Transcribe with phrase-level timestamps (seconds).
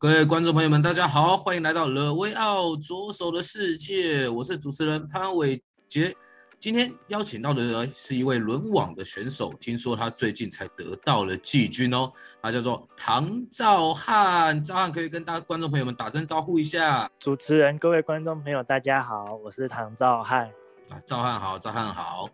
[0.00, 6.16] 各位观众朋友们，大家好，欢迎来到了维奥左手的世界，我是主持人潘伟杰。
[6.58, 12.10] 今天邀请到的是一位轮网的选手，听说他最近才得到了季军哦，
[12.40, 17.06] 他叫做唐兆翰，兆翰可以跟大家观众朋友们打声招呼一下。
[17.18, 20.46] 主持人，各位观众朋友，大家好，我是唐兆翰。
[20.88, 22.26] 啊，兆翰好，兆翰好。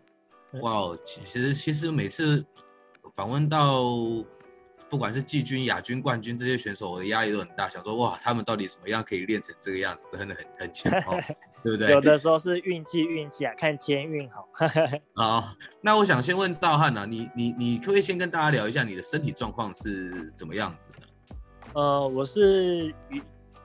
[0.61, 2.45] 哇，其实其实每次
[3.13, 3.83] 访问到。
[4.89, 11.19] 不管是季军、亚军、冠军这些选手，我的压力都很大，想说哇，他们到底怎么样可以练成这个样子，真的很很强哦，
[11.63, 11.91] 对不对？
[11.91, 14.47] 有的时候是运气，运气啊，看天运好。
[15.15, 15.49] 好，
[15.81, 20.99] 那我想先问兆翰啊，你你你可不可以先跟大家聊一下你的身体状况是怎么样子的？
[21.73, 22.93] 呃，我是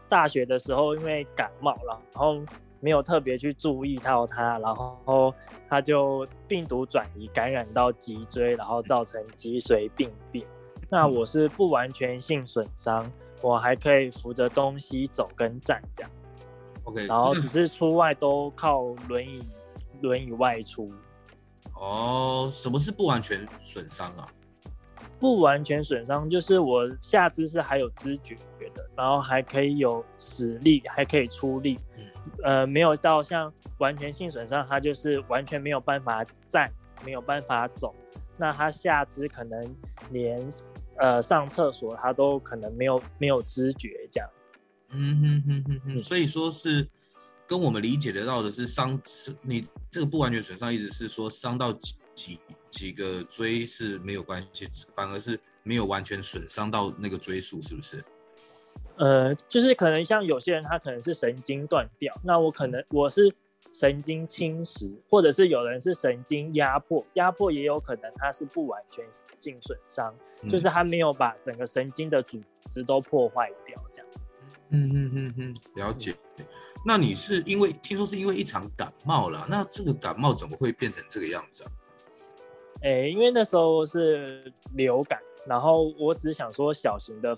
[0.09, 2.43] 大学的时候因为感冒了，然后
[2.81, 5.33] 没有特别去注意到它，然后
[5.69, 10.45] 它就病毒转移感染到脊椎，然后造成脊髓病变。
[10.93, 16.11] 那我是不完全性损伤，我还可以扶着东西走跟站这样。
[16.85, 19.43] OK，然后只是出外都靠轮椅，
[20.03, 20.93] 轮椅外出。
[21.73, 24.29] 哦，什么是不完全损伤啊？
[25.19, 28.37] 不完全损伤就是我下肢是还有知觉
[28.75, 31.79] 的，然后还可以有使力，还可以出力。
[31.97, 32.05] 嗯、
[32.43, 36.71] 呃，没有到像完全性损伤，它就是完全没有办法站，
[37.03, 37.95] 没有办法走。
[38.37, 39.75] 那它下肢可能
[40.11, 40.47] 连。
[40.99, 44.31] 呃，上厕所他都可能没有没有知觉这样，
[44.91, 46.89] 嗯哼哼哼哼，所以说是
[47.47, 58.05] 跟我们理解得到的是伤是你这个不完全损伤，意思是说伤到几几几个椎是没有关系，反而是没有完全损伤到那个椎数，是不是？
[58.97, 63.35] 呃，就是可能像有些人他可能是神经断掉，那我可能我是。
[63.73, 69.03] 神经侵蚀，或者是有人是神经压迫，压迫也有可能他是不完全
[69.41, 74.09] 性损伤，嗯、就是他没有把整个神经的组织都破坏掉，这样。
[74.71, 76.15] 嗯嗯嗯嗯，了解。
[76.85, 81.71] 那你是因为听说是因为一场感冒了，那这个感冒怎么会变成这个样子啊？
[82.83, 87.37] 哎、欸，因为那时候是流感，然后我只想说小型的。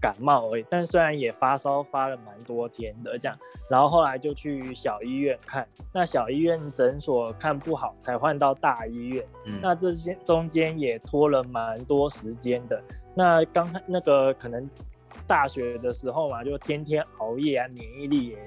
[0.00, 3.38] 感冒而已，但虽然也发烧发了蛮多天的这样，
[3.70, 9.26] 然后后来就去小医院看，那小医院诊所看不好，才换到大医院。
[9.46, 12.82] 嗯，那这些中间也拖了蛮多时间的。
[13.14, 14.68] 那刚那个可能
[15.26, 18.38] 大学的时候嘛，就天天熬夜啊，免疫力也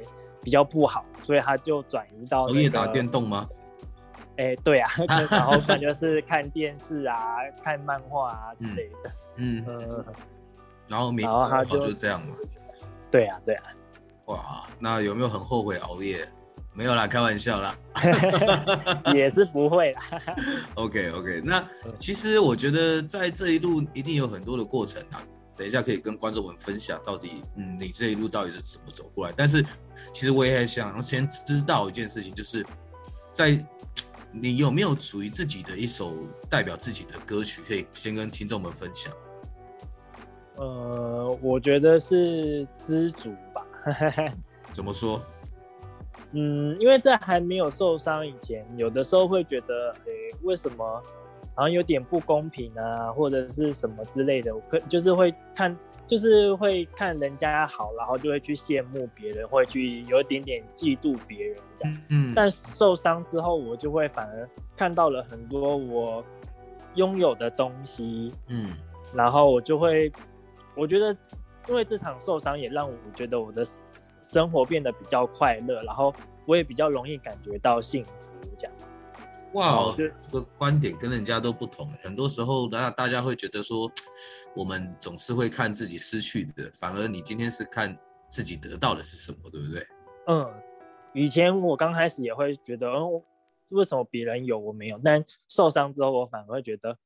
[0.43, 3.49] 比较不好，所以他就转移到、那个、熬夜打电动吗？
[4.37, 4.89] 哎、欸，对啊，
[5.31, 9.11] 然后可能就是看电视啊，看漫画啊之类的。
[9.37, 9.65] 嗯。
[9.67, 10.05] 嗯
[10.89, 12.35] 然后，然后他就就这样嘛。
[13.11, 13.61] 对呀，对呀。
[14.25, 16.27] 哇，那有没有很后悔熬夜？
[16.73, 17.77] 没有啦，开玩笑啦。
[19.13, 20.01] 也是不会啦。
[20.75, 21.67] OK OK，那
[21.97, 25.21] 其实我觉得在这一路一定有很多的过程啊。
[25.57, 29.33] 等一下可以跟观众们分享到底，嗯，你这一路到底是怎么走过来。
[29.35, 29.61] 但是
[30.13, 32.65] 其实我也很想先知道一件事情，就是
[33.33, 33.61] 在
[34.31, 36.13] 你有没有属于自己的一首
[36.49, 39.11] 代表自己的歌曲，可以先跟听众们分享。
[40.59, 43.65] 呃，我觉得是知足吧。
[44.73, 45.21] 怎么说？
[46.33, 50.85] 嗯，因为在还没有受伤以前，有的时候会觉得，哎、欸，为什么
[51.55, 54.53] 好像有点不公平啊，或者是什么之类的。
[54.53, 55.75] 我可就是会看，
[56.05, 61.97] 就是会看人家好，然后就会去羡慕别人，会去有一点点嫉妒别人这样。
[62.09, 62.33] 嗯。
[62.35, 66.23] 但受伤之后，我就会反而看到了很多我
[66.95, 68.31] 拥有的东西。
[68.49, 68.73] 嗯。
[69.15, 70.11] 然后我就会。
[70.79, 71.15] 我觉得，
[71.67, 73.63] 因为这场受伤也让我觉得我的
[74.23, 76.13] 生活变得比较快乐，然后
[76.45, 78.31] 我也比较容易感觉到幸福。
[78.57, 78.75] 这样，
[79.53, 81.91] 哇，这个观点跟人家都不同。
[82.01, 83.91] 很多时候，大大家会觉得说，
[84.55, 87.97] 我们总是会看自己失去的，反而你今天是看
[88.29, 89.85] 自己得到的是什么，对不对？
[90.27, 90.49] 嗯，
[91.13, 93.21] 以前我刚开始也会觉得，嗯，
[93.71, 94.97] 为什么别人有我没有？
[95.03, 96.97] 但受伤之后，我反而会觉得。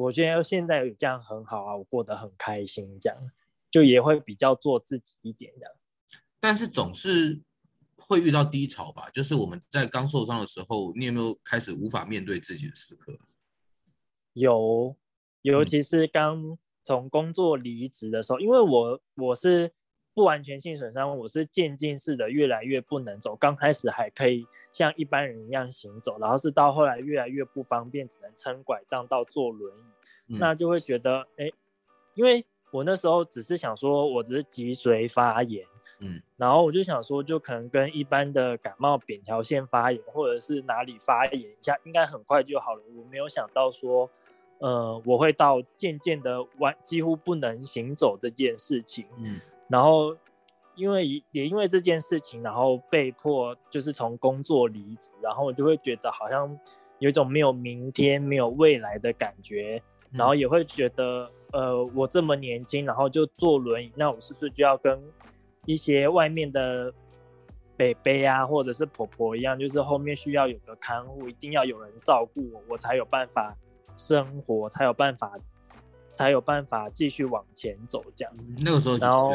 [0.00, 3.30] 我觉得现在有这样很好啊，我过得很开心，这样
[3.70, 5.74] 就也会比较做自己一点这样。
[6.40, 7.42] 但是总是
[7.98, 9.10] 会遇到低潮吧？
[9.10, 13.12] 就是我们在刚受伤的时候，你有没有开始无法面对自己的时刻？
[14.32, 14.96] 有，
[15.42, 19.70] 尤其是刚从工作离职的时候，嗯、因为我我是
[20.12, 23.36] 不完全性损伤，我是渐进式的，越来越不能走。
[23.36, 29.72] 刚开始还可以像一般人一样行走，然后是到后来越来越不方便，只能撑拐杖到坐轮
[30.26, 31.50] 椅，嗯、那就会觉得，哎，
[32.14, 35.64] 因为我那时候只是想说，我只是脊髓发炎，
[36.00, 42.82] 嗯，然后我就想说，就可能跟一般的感冒扁桃腺发炎，或者是哪里发炎一下，应该很快就好了。
[42.96, 44.10] 我没有想到说。
[44.62, 50.16] 呃，我会到渐渐的完几乎不能行走这件事情，嗯，然后
[50.74, 56.58] 因为也因为这件事情，然后被迫就是从工作离职，然后我就会觉得好像
[56.98, 65.00] 有一种没有明天、没有未来的感觉，然后也会觉得，呃，我这么年轻，然后就坐轮椅，那我是不是就要跟
[65.66, 66.92] 一些外面的
[67.76, 73.56] 北北啊，或者是婆婆一样，就是后面需要有个看护，一定要有人照顾我，我才有办法。
[73.96, 75.30] 生活才有办法，
[76.14, 78.02] 才有办法继续往前走。
[78.14, 78.32] 这样，
[78.64, 79.30] 那个时候，然后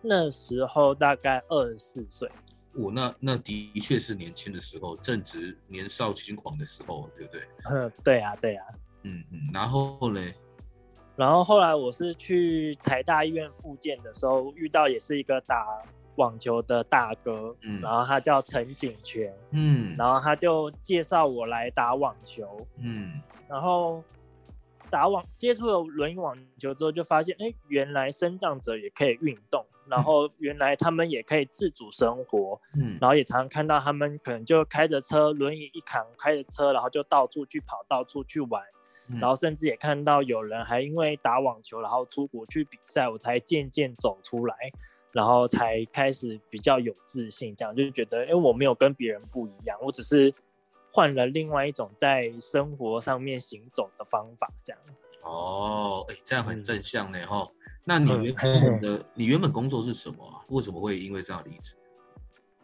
[0.00, 2.30] 那时候大概二十四岁。
[2.74, 7.42] 我、哦、那那的确是年轻的时候，正值年少轻狂的时候，对不对？
[7.70, 8.66] 嗯，对啊，对啊。
[9.02, 10.34] 嗯嗯，然后嘞？
[11.16, 15.82] 然后后来我是去台大医院复健的时候，遇到也是一个打。
[16.16, 23.18] 网球的大哥，嗯，然后他叫陈景全，嗯，然后他就介绍我来打网球，嗯，
[23.48, 24.04] 然后
[24.90, 38.62] 打网接触了轮椅网球之后，就发现，哎，原来身障者也可以运动，然后原来他们也可以自主生活，嗯，然后也常常看到他们可能就开着车，轮椅一扛，开着车，然后就到处去跑，到处去玩，
[39.08, 44.54] 嗯，然后甚至也看到有人还因为打网球，然后出国去比赛，我才渐渐走出来。
[45.12, 50.32] 然后才开始比较有自信，这样就是觉得，哎，我没有跟别人不一样，我只是
[50.92, 54.80] 换了另外一种在生活上面行走的方法，这样。
[55.22, 57.54] 哦，哎，这样很正向呢，哈、嗯。
[57.84, 60.44] 那你原本的、嗯、你原本工作是什么啊？
[60.48, 61.76] 为什么会因为这样离职？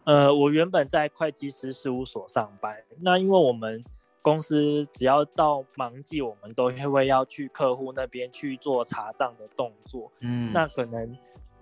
[0.03, 3.83] 呃，我原本在会计师事务所上班，那因为我们
[4.21, 11.17] 公司只要到忙季，我们都会要去客户那边去做查账的动作，嗯，那可能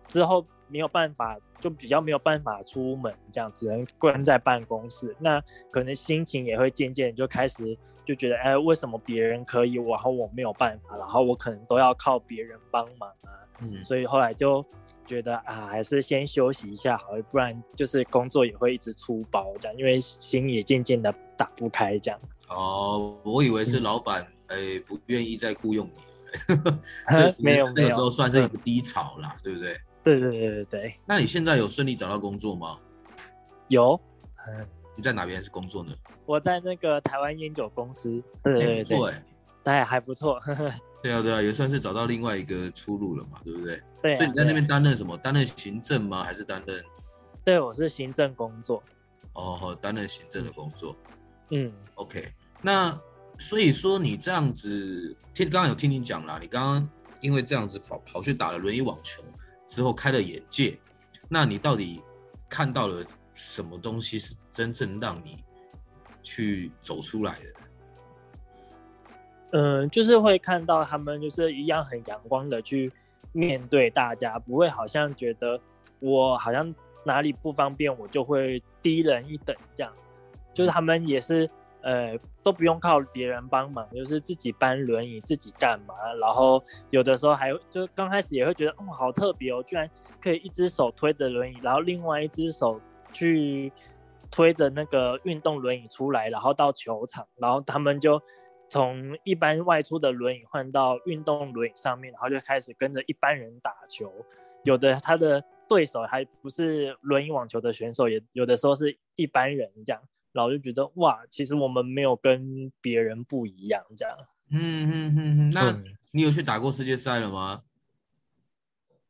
[0.07, 0.45] 之后。
[0.67, 5.15] 没有办法，就比较没有办法出门，这样只能关在办公室。
[5.19, 5.41] 那
[5.71, 13.29] 可能心情也会渐渐就开始就觉得，哎，为什么别人可以，然后我没有办法，然后我可能都要靠别人帮忙啊。
[13.61, 14.65] 嗯，所以后来就
[15.05, 22.19] 觉得啊，还是先休息一下好，不然就是工作也会一直出包这样，因为心也渐渐的打不开这样。
[22.49, 29.79] 哦，我以为是老板哎、嗯、不愿意再雇佣你， 没有，那个时候算是一个低潮啦，嗯、对不对？
[30.05, 32.77] 对对对对对，那你现在有顺利找到工作吗？
[33.69, 33.99] 有，
[34.95, 35.91] 你在哪边是工作呢？
[36.27, 39.13] 我在那个台湾烟酒公司，对对对，对，
[39.63, 40.39] 哎，还不错。
[41.01, 43.81] 对啊对啊，也算是找到另外一个出路了嘛，对不对？
[44.03, 44.15] 对啊。
[44.15, 45.17] 所以你在那边担任什么？
[45.17, 46.23] 担任行政吗？
[46.23, 46.83] 还是担任？
[47.43, 48.81] 对，我是行政工作。
[49.33, 50.95] 哦，担任行政的工作。
[51.49, 52.31] 嗯，OK。
[52.61, 52.95] 那
[53.39, 56.89] 所以说你这样子，听刚刚有听你讲啦，你刚刚
[57.21, 59.23] 因为这样子跑跑去打了轮椅网球。
[59.67, 60.77] 之后开了眼界，
[61.27, 62.01] 那你到底
[62.47, 63.03] 看到了
[63.33, 65.43] 什么东西是真正让你
[66.23, 67.45] 去走出来的？
[69.51, 72.91] 嗯，就是会看到他们就是一样很阳光的去
[73.31, 75.59] 面对大家，不会好像觉得
[75.99, 76.73] 我好像
[77.05, 79.93] 哪里不方便，我就会低人一等这样，
[80.53, 81.49] 就是他们也是。
[81.85, 85.93] 呃，都不用靠别人帮忙，就是自己搬轮椅，自己干嘛。
[86.19, 89.87] 然后有的时候还就刚开始也会觉得，哦，好特别哦，居然
[90.19, 92.81] 可以一只手推着轮椅，然后另外一只手
[93.13, 93.71] 去
[94.31, 98.19] 推着那个运动轮椅出来，然后到球场，然后他们就
[98.67, 104.11] 从一般外出的轮椅换到运动轮椅上面，然后就开始跟着一般人打球。
[104.63, 110.01] 有的他的对手还不是轮椅网球的选手，也有的时候是一般人这样。
[110.35, 114.17] 然后就觉得哇，其实我们没有跟别人不一样，这样。
[114.49, 115.49] 嗯嗯嗯嗯。
[115.51, 117.63] 那你有去打过世界赛了吗？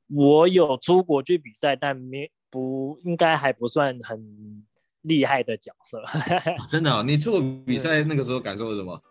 [0.08, 4.63] 我有出国去比赛，但没不应该还不算很
[5.01, 6.00] 厉害的角色。
[6.03, 9.01] 哦、 真的、哦，你出国比赛那个时候感受是什么？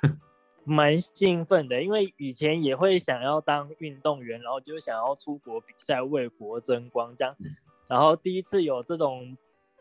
[0.64, 7.34] 蛮兴奋的，因为以前也会想要当运动员，然后就想要出国比赛为国争光这样。
[7.38, 7.56] 嗯、
[7.88, 9.34] 然后第一次有这种。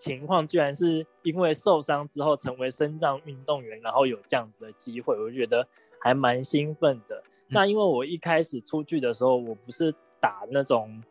[0.04, 5.66] 情况居然是因为受伤之后成为身障运动员，然后有这样子的机会，我觉得
[5.98, 7.24] 还蛮兴奋的。
[7.26, 11.02] 嗯、那因为我一开始出去的时候，我不是打那种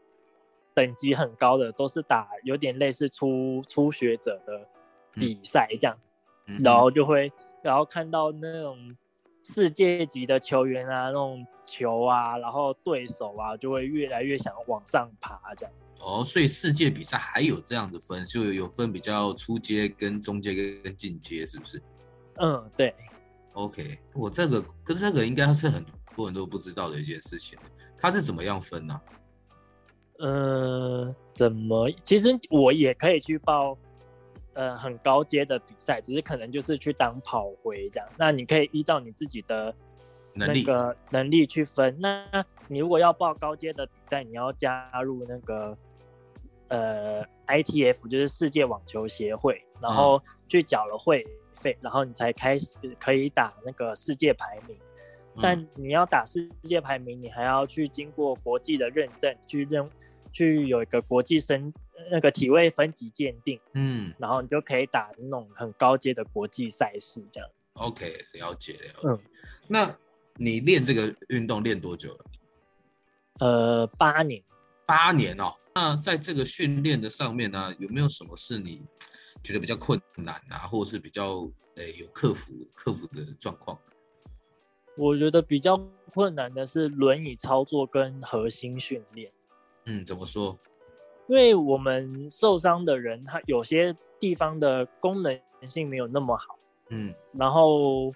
[0.75, 4.69] 等级很高的，都是打有点类似初初学者的
[5.15, 5.99] 比赛这样，
[6.45, 7.33] 嗯、然后就会
[7.63, 8.95] 然后看到那种
[9.43, 15.75] 世界级的球员啊，那种球啊，然后对手啊，就会越来越想往上爬这样。
[16.05, 21.81] 哦，所以世界比赛还有这样子分，就有分比较初阶、跟中阶、跟进阶，是不是？
[22.39, 22.93] 嗯，对。
[23.53, 25.85] OK，我这个跟这个应该是很
[26.17, 27.57] 多人都不知道的一件事情，
[27.97, 29.03] 它是怎么样分呢、啊？
[30.19, 31.89] 呃，怎么？
[32.03, 33.79] 其实我也可以去报，
[34.55, 38.09] 呃，很高阶的比赛，只是可能就是去当跑回这样。
[38.19, 39.73] 那你可以依照你自己的
[40.35, 41.97] 那个能力去分。
[42.01, 42.27] 那
[42.67, 45.79] 你如果要报高阶的比赛，你要加入那个。
[46.73, 54.75] 呃，ITF 就是世界网球协会，然后去缴了会费，然后你才开始可以打那个世界排名。
[55.41, 59.87] 但你要打世界排名，你还要去经过国际的认证，去认，
[60.33, 61.71] 去有一个国际身
[62.11, 67.51] 那个体位分级鉴定，嗯，然后你就可以打那种很高阶的国际赛事，这样。
[67.75, 69.09] OK，了解了解。
[69.09, 69.19] 嗯，
[69.69, 69.95] 那
[70.37, 72.25] 你练这个运动练多久了？
[73.41, 74.43] 呃，八年。
[74.87, 75.55] 八年哦。
[75.75, 78.83] 那在这个训练的上面呢、啊，有没有什么是你
[79.43, 83.79] 觉得比较困难啊，或者是比较诶、欸、有克服克服的状况？
[84.99, 85.75] 我觉得比较
[86.13, 89.33] 困难的是轮椅操作跟核心训练。
[89.87, 90.59] 嗯，怎么说？
[91.27, 96.59] 因为我们受伤的人，他有些地方的功能性没有那么好。
[96.91, 98.11] 嗯，然后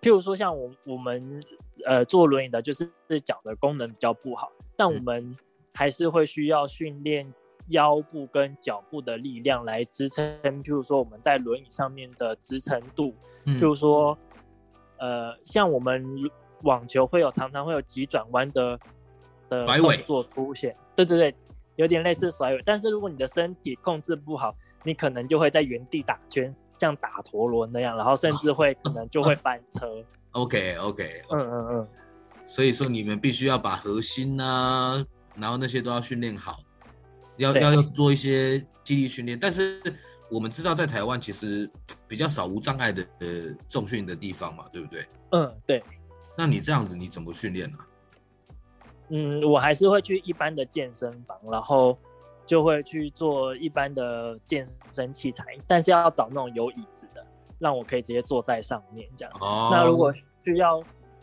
[0.00, 1.44] 譬如说像我我们
[1.84, 2.90] 呃坐轮椅的，就是
[3.22, 5.36] 脚的功能比较不好，但我们、嗯。
[5.76, 7.30] 还是会需要训练
[7.68, 10.24] 腰部跟脚部的力量来支撑，
[10.62, 13.14] 譬如说我们在轮椅上面的支撑度，
[13.44, 14.16] 譬如说，
[14.96, 16.02] 呃，像我们
[16.62, 18.80] 网球会有常常会有急转弯的
[19.50, 21.34] 的动作出现，对对对，
[21.76, 30.02] 有点类似甩尾，但是如果你的身体控制不好，你可能就会在原地打圈，像打陀螺那样，然后甚至会 可能就会翻车。
[30.30, 31.88] OK OK，嗯嗯嗯，
[32.46, 35.04] 所以说你们必须要把核心啊。
[35.38, 36.60] 然后那些都要训练好，
[37.36, 39.38] 要要要做一些肌力训练。
[39.38, 39.80] 但是
[40.30, 41.70] 我们知道，在台湾其实
[42.08, 43.28] 比较少无障碍的呃
[43.68, 45.06] 重训的地方嘛，对不对？
[45.30, 45.82] 嗯，对。
[46.36, 47.78] 那你这样子你怎么训练呢？
[49.08, 51.98] 嗯，我还是会去一般的健身房，然后
[52.44, 57.24] 就会去做一般的健身器材，但是要找那种有椅子的，
[57.58, 59.32] 让我可以直接坐在上面这样。
[59.40, 59.68] 哦。
[59.70, 60.12] 那如果
[60.44, 60.82] 需要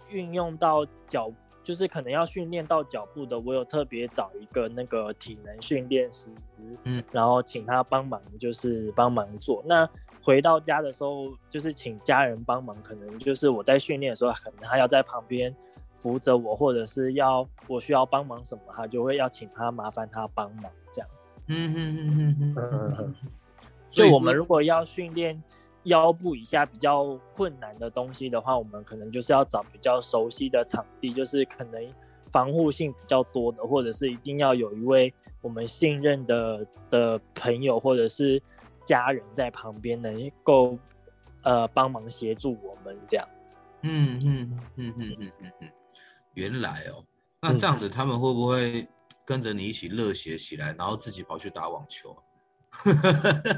[0.09, 1.31] 运用到脚。
[1.63, 6.29] 就是可能要训练到脚步的，我有特别找一个那个体能训练师，
[6.83, 9.63] 嗯，然后请他帮忙，就是帮忙做。
[9.65, 9.89] 那
[10.21, 15.55] 回到家的时候，就是请家人帮忙，可能就是我在训练的时候，可能他要在旁边
[15.95, 21.09] 扶着我，或者是要我需要帮忙什么，他就会要请他麻烦他帮忙这样。
[21.47, 23.15] 嗯嗯嗯嗯嗯嗯。
[23.89, 25.41] 就我们如果要训练。
[25.83, 31.93] 腰部以下比较困难的东西的话，我们可能就是要找比较熟悉的场地，就是可能
[32.31, 38.41] 防护性比较多的，或者是一定要有一位我们信任的的朋友或者是
[38.85, 40.77] 家人在旁边，能够
[41.41, 43.27] 呃帮忙协助我们这样。
[43.81, 45.69] 嗯嗯嗯嗯嗯嗯嗯，
[46.35, 47.03] 原来哦，
[47.41, 48.87] 那这样子他们会不会
[49.25, 52.15] 跟着你一起热血起来，然后自己跑去打网球？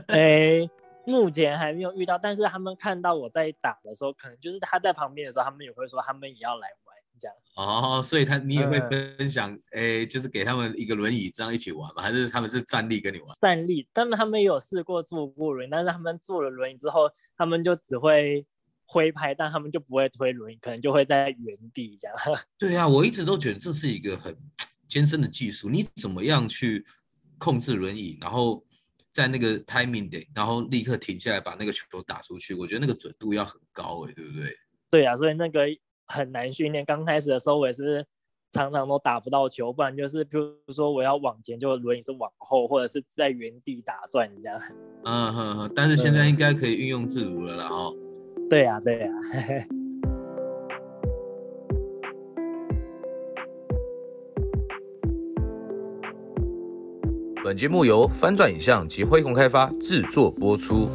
[0.08, 0.70] 哎、欸。
[1.06, 7.36] 目前还没有遇到，但是他们看到我在打的时候，可能就是他在旁边的时候，他们也会说他们也要来玩这样。
[7.56, 12.02] 哦，所以他你也会分享，哎、嗯欸，就是给他们一个轮椅这样一起玩吗？
[12.02, 13.36] 还是他们是站立跟你玩？
[13.40, 18.46] 站立，但是他们也有试过坐过轮椅，但是他们坐了轮椅之后，他们就只会
[18.86, 22.18] 挥拍，但他们就不会推轮椅，可能就会在原地这样。
[22.58, 24.36] 对、啊，我一直都觉得这是一个很
[24.90, 26.84] 艰深的技术，你怎么样去
[27.38, 28.66] 控制轮椅，然后？
[29.16, 34.54] 在那个 timing 点，然后立刻停下来把那个球打出去，我觉得那个准度要很高哎，对不对？
[34.92, 35.66] 对啊，所以那个
[36.06, 36.84] 很难训练。
[36.84, 38.06] 刚开始的时候，我也是
[38.52, 44.60] 常常都打不到球，不然就是比如说我要往前，就轮椅是往后，或者是在原地打转这样。
[45.06, 47.96] 嗯哼哼，但是现在应该可以运用自如了啦哦。
[48.50, 49.08] 对呀，对呀。
[57.46, 60.90] 本节目由翻转影像及辉洪开发制作播出。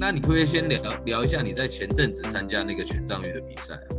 [0.00, 3.92] 那你可不可以先聊聊一下你在前阵子参加那个全障运的比赛啊？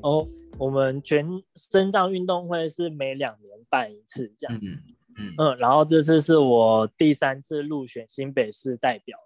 [0.00, 4.58] 哦，我们全身障运动会是每两年办一次，这样。
[4.62, 4.78] 嗯，
[5.18, 9.18] 嗯嗯，然后这次是我第三次入选新北市代表。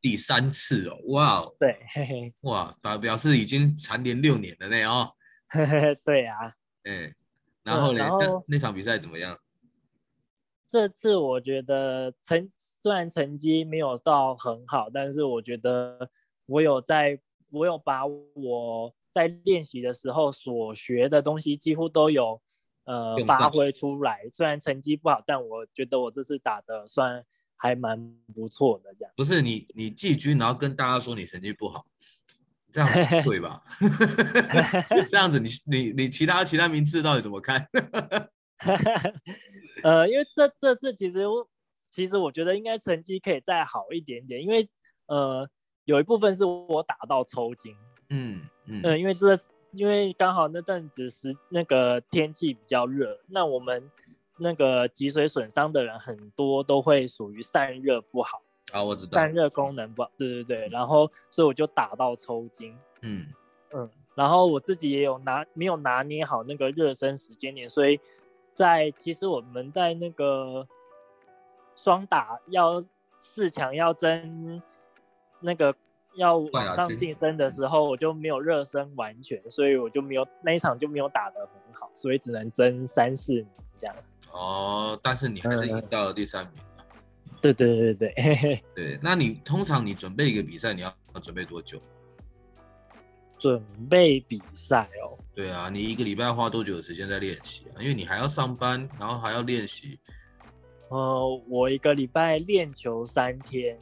[0.00, 5.12] 第三次哦，哇哦，对，嘿嘿，哇，表表示已经蝉联六年了呢哦。
[5.48, 6.54] 嘿嘿，对啊，
[6.84, 7.14] 嗯，
[7.62, 9.38] 然后呢，那那场比赛怎么样？
[10.70, 16.10] 这次我觉得成虽然成绩没有到很好，但是我觉得
[16.46, 17.18] 我有在，
[17.50, 22.40] 我有把我在练习的时候所学的东西几乎都有。
[22.84, 27.24] 呃，发挥出来，虽然成绩不好，但我觉得我这次打的算
[27.60, 27.98] 还蛮
[28.34, 28.94] 不错的。
[28.98, 31.84] 这样不是你，你寄居，然后跟大家说你成绩不好，
[32.72, 32.88] 这样
[33.22, 33.62] 对 吧？
[35.10, 37.68] 这样子你，你你你其他其他名次到底怎么看？
[39.84, 41.48] 呃，因为这这次其实我
[41.90, 44.68] 其实我觉得应该成绩可以再好一点点，因为
[45.06, 45.48] 呃
[45.84, 47.76] 有一部分是我打到抽筋，
[48.08, 49.38] 嗯嗯，呃，因为这。
[49.72, 53.88] 因为刚好那阵子是那个天气比较热，那我们
[54.40, 58.40] 那个脊髓损伤的人很多都会属于散热不好
[58.72, 63.26] 啊，我知道散热功能不好，对对对，然后所以我就打到抽筋，嗯
[63.72, 68.00] 嗯，然后我自己也有拿没有拿捏好那个热身时间点，所以
[68.54, 70.66] 在其实我们在那个
[71.76, 72.82] 双打要
[73.18, 74.62] 四强要争
[75.40, 75.74] 那个。
[76.14, 83.46] 要往上晋升的时候，我就没有热身完全，所以我就没有那一场就没有打得很好，所以只能争三四名
[83.78, 83.94] 这样。
[84.32, 86.62] 哦，但是你还是赢到了第三名。
[87.40, 88.62] 对对对对对。
[88.74, 91.80] 对，那你通常你准备一个比赛，你要准备多久？
[93.38, 95.18] 准备比赛哦。
[95.34, 97.80] 对啊，你一个礼拜花多久的时间在练习啊？
[97.80, 99.98] 因为你还要上班，然后还要练习。
[100.88, 103.78] 呃，我一个礼拜练球三天，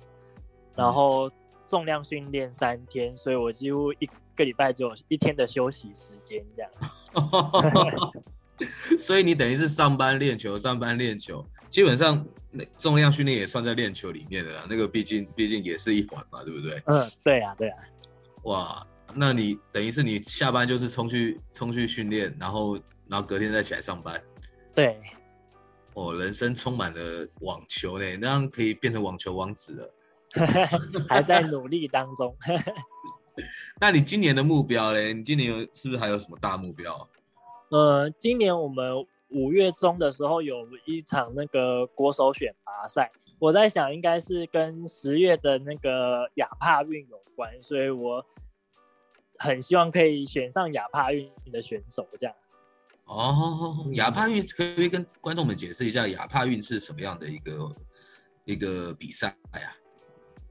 [0.74, 1.30] 然后。
[1.70, 6.72] 重量训练三天，所以我几乎一个礼拜只有一天的休息时间，这样。
[8.98, 12.26] 所以你等于是上班练球，上班练球，基本上
[12.76, 14.66] 重量训练也算在练球里面的啦。
[14.68, 16.82] 那个毕竟毕竟也是一环嘛，对不对？
[16.86, 17.78] 嗯，对啊，对啊。
[18.44, 22.74] 哇，那你等于是你下班就是冲去冲去训练，然后
[23.06, 24.20] 然后隔天再起来上班。
[24.74, 24.98] 对。
[25.94, 29.94] 哦，人生充满了网球呢，那样可以变成网球王子了。
[31.08, 32.36] 还在努力当中。
[33.80, 35.14] 那你今年的目标嘞？
[35.14, 37.08] 你今年有是不是还有什么大目标？
[37.70, 48.24] 呃，今年我们五月中的时候有一场那个国手选拔赛，我在想应该是跟十月的那个亚帕运有关，所以我
[49.38, 52.34] 很希望可以选上亚帕运的选手这样。
[53.04, 57.52] 哦，亚帕运可以跟观众们解释一下亚帕运是什么样的一个
[58.44, 59.76] 一个比赛呀？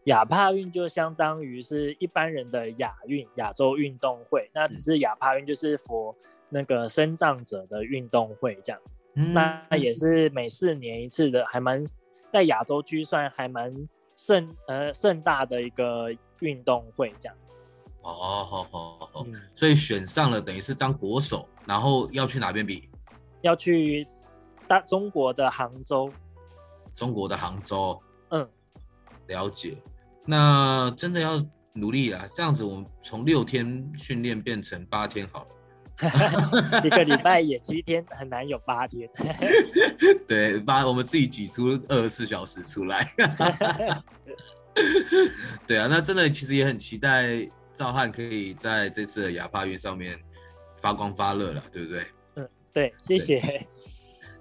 [0.05, 6.15] 亚帕运就相当于是一般人的亚运，亚洲运动会，那只是亚帕运就是 for
[6.49, 8.81] 那个生障者的运动会这样，
[9.15, 11.83] 嗯、那也是每四年一次的，还蛮
[12.31, 13.73] 在亚洲区算还蛮
[14.15, 17.35] 盛呃盛大的一个运动会这样。
[18.01, 18.11] 哦，
[18.45, 22.89] 好好好，嗯、所以选上了等于是当国手，然后要去哪边比？
[23.41, 24.07] 要去
[24.67, 26.11] 大中国的杭州。
[26.93, 28.49] 中国的杭州，嗯，
[29.27, 29.77] 了解。
[30.25, 31.33] 那真的要
[31.73, 32.27] 努力啊！
[32.33, 35.49] 这样子，我们从六天训练变成八天好了。
[36.85, 39.09] 一个礼拜也七天，很难有八天。
[40.27, 43.11] 对，把我们自己挤出二十四小时出来。
[45.65, 50.19] 对啊，那真的其实也很期待赵汉可以在这次的亚帕运上面
[50.79, 52.07] 发光发热了，对不对？
[52.35, 53.67] 嗯，对，谢谢。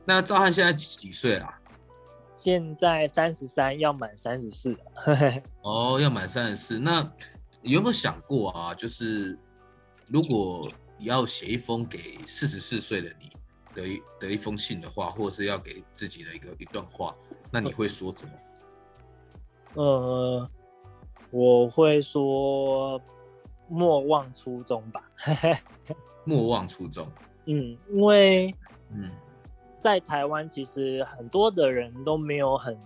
[0.04, 1.48] 那赵汉现在几岁了？
[2.36, 4.76] 现在三十三，要满三十四。
[5.62, 6.78] 哦，要满三十四。
[6.78, 7.10] 那
[7.62, 8.74] 有没有想过啊？
[8.74, 9.36] 就是
[10.06, 13.30] 如果要写一封给四十四岁的你
[13.74, 17.14] 的一的一封信的话，或者是要给自己的一个一段话，
[17.50, 18.32] 那你会说什么？
[19.74, 20.50] 呃，
[21.30, 23.00] 我会说
[23.68, 25.10] 莫忘初衷吧。
[26.24, 27.06] 莫忘初衷。
[27.46, 28.54] 嗯，因为
[28.90, 29.10] 嗯。
[29.78, 32.76] 在台湾，其实很多的人都没有很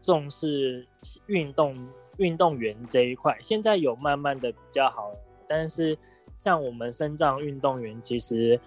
[0.00, 0.86] 重视
[1.26, 1.76] 运动
[2.18, 3.36] 运动员这一块。
[3.40, 5.10] 现在有慢慢的比较好，
[5.48, 5.98] 但是
[6.36, 8.58] 像我们身障运动员，其实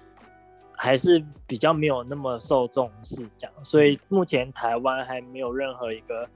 [0.75, 3.27] 还是比较没有那么受重视。
[3.37, 6.29] 这样，所以目前台湾还没有任何一个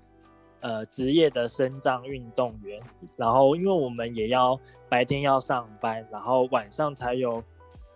[0.61, 2.81] 呃职业的身障运动员。
[3.15, 7.43] 然后，因为我们也要白天要上班，然后晚上才有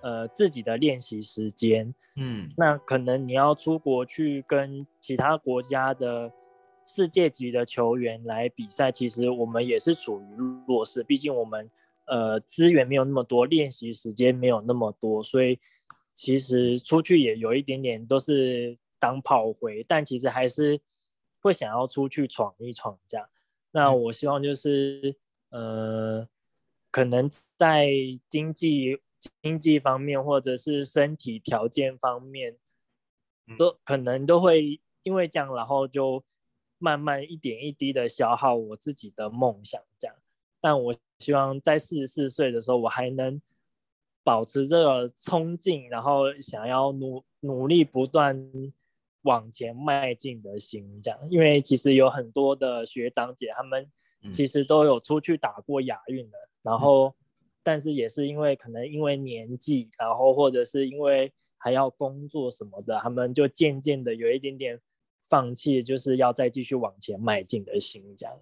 [0.01, 1.93] 呃自己的练习时间。
[2.17, 6.31] 嗯，那可能你要出国去跟其他国家的
[6.85, 10.25] 世界级的球员来比赛，其实我们也是处于
[10.65, 11.69] 弱势，毕竟我们
[12.05, 15.59] 呃资源没有那么多，练习时间没有那么多，所以
[16.13, 20.79] 其实出去也有一点点都是当炮灰，但其实还是
[21.41, 23.29] 会想要出去闯一闯这样。
[23.71, 25.17] 那我希望就是，
[25.49, 26.27] 呃，
[26.89, 27.89] 可能在
[28.29, 28.99] 经济
[29.43, 32.57] 经济方面或者是身体条件方面，
[33.57, 36.23] 都可能都会因为这样，然后就
[36.77, 40.15] 慢慢一点一滴的消耗我自己的梦想这样。
[40.61, 43.41] 但我希望在四十四岁的时候，我还能。
[44.25, 48.35] 保持这个冲劲，然后想要努努力不断
[49.21, 51.19] 往前迈进的心，这样。
[51.29, 53.87] 因为其实有很多的学长姐，他们
[54.31, 57.13] 其实都有出去打过亚运的，嗯、然后，
[57.61, 64.81] 但是也是因为可能因为年纪，然后或者是因为还要工作什么的，他们就渐渐的有一点点
[65.29, 68.35] 放弃，就是要再继续往前迈进的心，这样。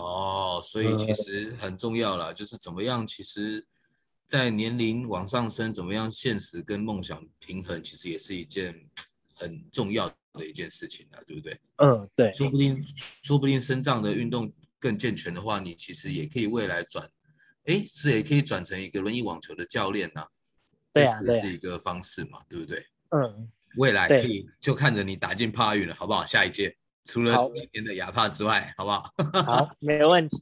[0.00, 3.66] 哦，所以其实很重要啦，嗯、就是怎么样，其实。
[4.28, 8.78] 在年龄往上升，怎么样现实跟梦想平衡，其实也是一件
[9.32, 11.58] 很重要的一件事情啊，对不对？
[11.76, 12.30] 嗯，对。
[12.32, 12.78] 说不定，
[13.22, 17.10] 说不定身障的运动更健全的话，你其实也可以未来转，
[17.64, 20.28] 哎，是也可以转成一个轮椅网球的教练呐、啊。
[20.92, 22.84] 对啊，这是一个方式嘛，对，不对？
[23.16, 23.50] 嗯。
[23.78, 26.22] 未来可以就看着你打进帕运了，好不好？
[26.26, 26.76] 下一届。
[27.08, 29.56] 除了今天的亚帕之外，好，好不好？
[29.64, 30.36] 好，没问题。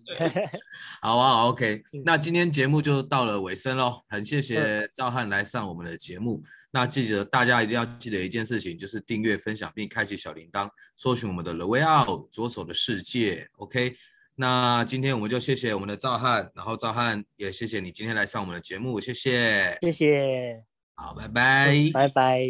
[1.00, 1.80] 好啊，OK。
[2.04, 6.42] 那今天节目就到了尾声喽，很谢谢赵汉来上我们的节目。
[6.44, 13.48] 嗯、那记得大家一定要记得一件事情，就是订阅、分享并开启小铃铛，搜寻我们的 The Way Out 左手的世界。
[13.58, 13.94] OK。
[14.34, 20.62] 那今天我们就谢谢我们的赵汉，然后赵汉也谢谢你今天来上我们的节目，谢谢，谢谢。
[20.94, 22.42] 好，拜拜，拜拜。